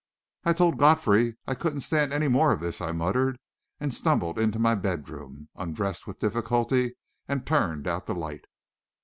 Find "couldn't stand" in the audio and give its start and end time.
1.53-2.11